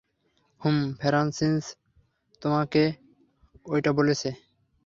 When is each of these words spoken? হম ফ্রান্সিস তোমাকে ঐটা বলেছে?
হম 0.61 0.77
ফ্রান্সিস 0.99 1.65
তোমাকে 2.41 2.83
ঐটা 3.65 3.91
বলেছে? 3.93 4.29